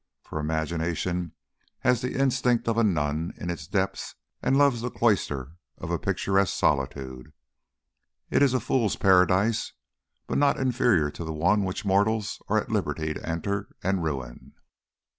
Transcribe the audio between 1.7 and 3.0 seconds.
has the instinct of a